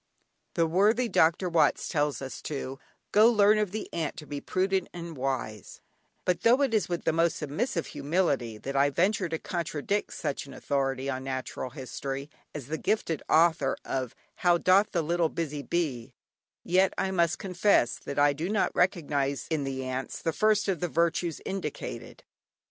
[0.55, 1.47] The worthy Dr.
[1.47, 2.79] Watts tells us to
[3.11, 5.79] "go learn of the ant to be prudent and wise,"
[6.25, 10.47] but though it is with the most submissive humility that I venture to contradict such
[10.47, 15.61] an authority on natural history as the gifted author of "How doth the little busy
[15.61, 16.15] bee,"
[16.63, 20.79] yet I must confess that I do not recognise in the ants the first of
[20.79, 22.23] the virtues indicated.